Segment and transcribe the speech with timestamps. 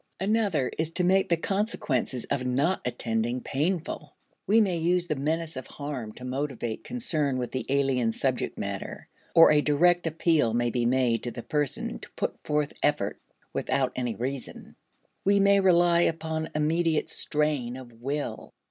[0.19, 4.15] Another is to make the consequences of not attending painful;
[4.47, 9.07] we may use the menace of harm to motivate concern with the alien subject matter.
[9.35, 13.19] Or a direct appeal may be made to the person to put forth effort
[13.53, 14.75] without any reason.
[15.23, 18.53] We may rely upon immediate strain of "will."